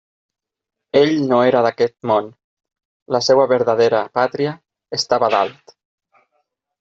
Ell 0.99 1.11
no 1.31 1.41
era 1.49 1.59
d'aquest 1.65 1.93
món; 2.11 2.31
la 3.15 3.21
seua 3.25 3.45
verdadera 3.51 3.99
pàtria 4.19 4.55
estava 5.01 5.31
dalt. 5.37 5.75